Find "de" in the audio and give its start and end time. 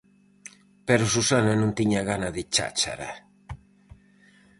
2.35-2.43